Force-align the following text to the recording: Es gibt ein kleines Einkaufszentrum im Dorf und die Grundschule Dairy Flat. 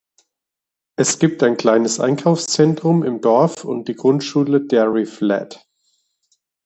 Es 0.95 1.19
gibt 1.19 1.43
ein 1.43 1.57
kleines 1.57 1.99
Einkaufszentrum 1.99 3.03
im 3.03 3.21
Dorf 3.21 3.63
und 3.63 3.87
die 3.87 3.93
Grundschule 3.93 4.59
Dairy 4.65 5.05
Flat. 5.05 5.69